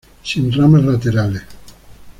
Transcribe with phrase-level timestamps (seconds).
[0.23, 1.43] Sin ramas laterales.